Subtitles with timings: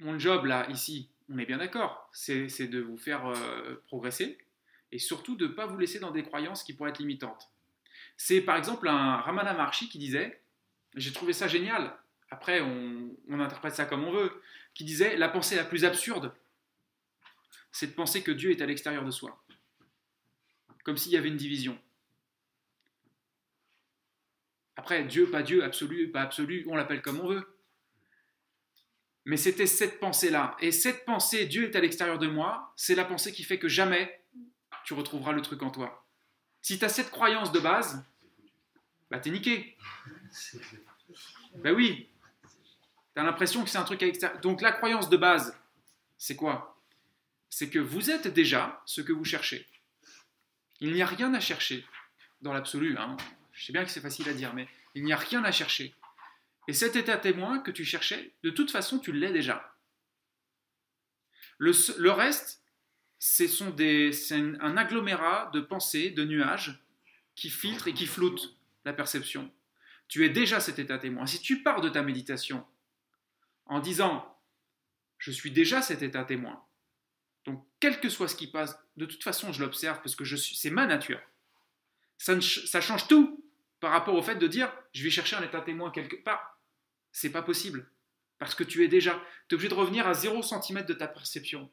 [0.00, 4.38] mon job là, ici, on est bien d'accord, c'est de vous faire euh, progresser
[4.92, 7.50] et surtout de ne pas vous laisser dans des croyances qui pourraient être limitantes.
[8.16, 10.42] C'est par exemple un Ramana Maharshi qui disait,
[10.96, 11.96] j'ai trouvé ça génial,
[12.30, 14.42] après on, on interprète ça comme on veut,
[14.74, 16.34] qui disait la pensée la plus absurde,
[17.72, 19.42] c'est de penser que Dieu est à l'extérieur de soi,
[20.84, 21.78] comme s'il y avait une division.
[24.76, 27.46] Après, Dieu, pas Dieu, absolu, pas absolu, on l'appelle comme on veut.
[29.30, 30.56] Mais c'était cette pensée-là.
[30.58, 33.68] Et cette pensée, Dieu est à l'extérieur de moi, c'est la pensée qui fait que
[33.68, 34.20] jamais
[34.82, 36.04] tu retrouveras le truc en toi.
[36.62, 38.04] Si tu as cette croyance de base,
[39.08, 39.76] bah t'es niqué.
[41.54, 42.08] Ben oui.
[43.14, 44.40] Tu as l'impression que c'est un truc à l'extérieur.
[44.40, 45.56] Donc la croyance de base,
[46.18, 46.76] c'est quoi?
[47.50, 49.64] C'est que vous êtes déjà ce que vous cherchez.
[50.80, 51.86] Il n'y a rien à chercher
[52.42, 52.96] dans l'absolu.
[52.98, 53.16] Hein.
[53.52, 55.94] Je sais bien que c'est facile à dire, mais il n'y a rien à chercher.
[56.70, 59.76] Et cet état témoin que tu cherchais, de toute façon, tu l'es déjà.
[61.58, 62.62] Le, reste,
[63.18, 66.80] c'est un agglomérat de pensées, de nuages
[67.34, 69.52] qui filtrent et qui floutent la perception.
[70.06, 71.26] Tu es déjà cet état témoin.
[71.26, 72.64] Si tu pars de ta méditation
[73.66, 74.40] en disant
[75.18, 76.64] je suis déjà cet état témoin,
[77.46, 80.70] donc quel que soit ce qui passe, de toute façon je l'observe parce que c'est
[80.70, 81.20] ma nature.
[82.16, 83.44] Ça, ça change tout
[83.80, 86.49] par rapport au fait de dire je vais chercher un état témoin quelque part.
[87.12, 87.90] C'est pas possible.
[88.38, 89.20] Parce que tu es déjà.
[89.48, 91.70] Tu obligé de revenir à 0 cm de ta perception.